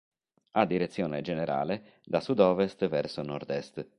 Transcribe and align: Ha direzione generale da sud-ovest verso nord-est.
Ha 0.53 0.65
direzione 0.65 1.21
generale 1.21 1.99
da 2.03 2.19
sud-ovest 2.21 2.87
verso 2.87 3.21
nord-est. 3.21 3.87